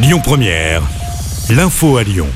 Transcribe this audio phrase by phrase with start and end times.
[0.00, 0.80] Lyon Première,
[1.50, 2.28] l'info à Lyon.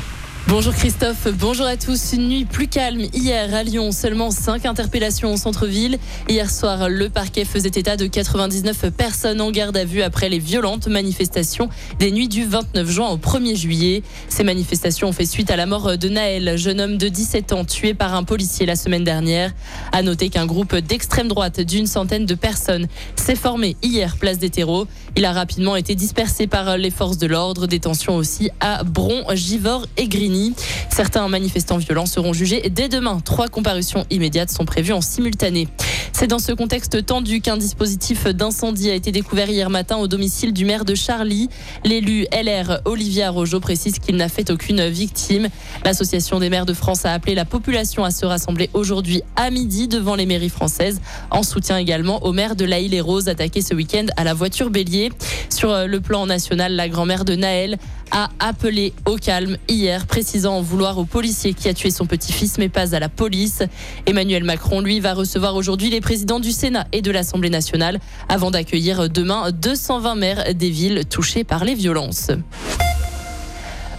[0.49, 2.13] Bonjour Christophe, bonjour à tous.
[2.13, 5.99] Une nuit plus calme hier à Lyon, seulement 5 interpellations au centre-ville.
[6.29, 10.41] Hier soir, le parquet faisait état de 99 personnes en garde à vue après les
[10.41, 11.71] violentes manifestations
[12.01, 14.03] des nuits du 29 juin au 1er juillet.
[14.29, 17.65] Ces manifestations ont fait suite à la mort de Naël, jeune homme de 17 ans
[17.65, 19.53] tué par un policier la semaine dernière.
[19.93, 24.51] À noter qu'un groupe d'extrême droite d'une centaine de personnes s'est formé hier place des
[24.51, 24.87] terreaux.
[25.15, 27.67] Il a rapidement été dispersé par les forces de l'ordre.
[27.67, 30.55] Détention aussi à Bron, Givors et Grigny.
[30.91, 33.21] Certains manifestants violents seront jugés dès demain.
[33.23, 35.69] Trois comparutions immédiates sont prévues en simultané.
[36.15, 40.53] C'est dans ce contexte tendu qu'un dispositif d'incendie a été découvert hier matin au domicile
[40.53, 41.49] du maire de Charlie.
[41.85, 45.49] L'élu LR Olivia Rojo précise qu'il n'a fait aucune victime.
[45.85, 49.89] L'association des maires de France a appelé la population à se rassembler aujourd'hui à midi
[49.89, 53.63] devant les mairies françaises, en soutien également au maire de La Île et Rose attaqué
[53.63, 55.11] ce week-end à la voiture bélier.
[55.49, 57.79] Sur le plan national, la grand-mère de Naël
[58.13, 62.69] a appelé au calme hier, précisant vouloir au policier qui a tué son petit-fils, mais
[62.69, 63.63] pas à la police.
[64.05, 68.51] Emmanuel Macron, lui, va recevoir aujourd'hui les présidents du Sénat et de l'Assemblée nationale avant
[68.51, 72.31] d'accueillir demain 220 maires des villes touchées par les violences.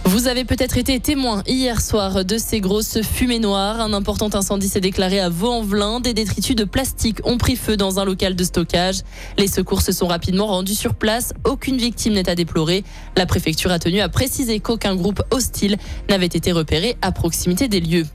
[0.06, 3.80] Vous avez peut-être été témoin hier soir de ces grosses fumées noires.
[3.80, 5.98] Un important incendie s'est déclaré à Vaux-en-Velin.
[5.98, 9.00] Des détritus de plastique ont pris feu dans un local de stockage.
[9.38, 11.32] Les secours se sont rapidement rendus sur place.
[11.44, 12.84] Aucune victime n'est à déplorer.
[13.16, 17.80] La préfecture a tenu à préciser qu'aucun groupe hostile n'avait été repéré à proximité des
[17.80, 18.06] lieux.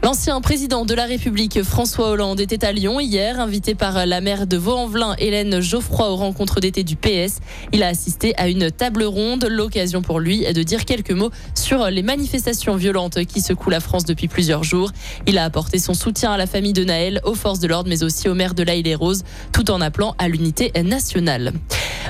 [0.00, 4.46] L'ancien président de la République, François Hollande, était à Lyon hier, invité par la maire
[4.46, 7.40] de Vaux-en-Velin, Hélène Geoffroy, aux rencontres d'été du PS.
[7.72, 11.90] Il a assisté à une table ronde, l'occasion pour lui de dire quelques mots sur
[11.90, 14.92] les manifestations violentes qui secouent la France depuis plusieurs jours.
[15.26, 18.04] Il a apporté son soutien à la famille de Naël, aux forces de l'ordre, mais
[18.04, 21.52] aussi au maire de l'Aïle et Rose, tout en appelant à l'unité nationale.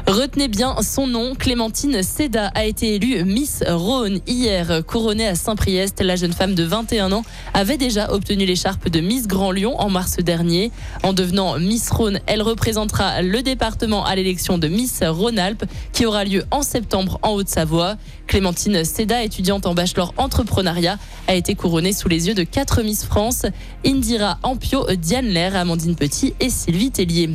[0.06, 6.00] Retenez bien son nom, Clémentine Seda a été élue Miss Rhône hier, couronnée à Saint-Priest.
[6.02, 9.88] La jeune femme de 21 ans avait déjà obtenu l'écharpe de Miss Grand Lyon en
[9.88, 10.70] mars dernier.
[11.02, 16.24] En devenant Miss Rhône, elle représentera le département à l'élection de Miss Rhône-Alpes qui aura
[16.24, 17.96] lieu en septembre en Haute-Savoie.
[18.26, 20.98] Clémentine Seda, étudiante en bachelor entrepreneuriat,
[21.28, 23.46] a été couronnée sous les yeux de quatre Miss France,
[23.86, 27.30] Indira Ampio, Diane Lair, Amandine Petit et Sylvie Tellier.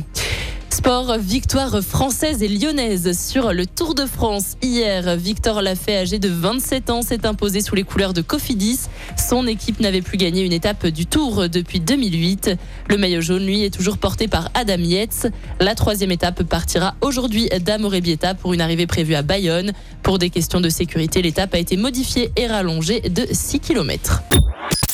[0.74, 4.56] Sport, victoire française et lyonnaise sur le Tour de France.
[4.60, 8.80] Hier, Victor Lafay, âgé de 27 ans, s'est imposé sous les couleurs de Cofidis.
[9.16, 12.50] Son équipe n'avait plus gagné une étape du Tour depuis 2008.
[12.88, 15.28] Le maillot jaune, lui, est toujours porté par Adam Yates.
[15.60, 19.72] La troisième étape partira aujourd'hui d'Amorebieta pour une arrivée prévue à Bayonne.
[20.02, 24.24] Pour des questions de sécurité, l'étape a été modifiée et rallongée de 6 km.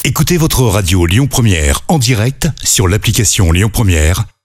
[0.02, 4.24] Écoutez votre radio Lyon Première en direct sur l'application Lyon Première,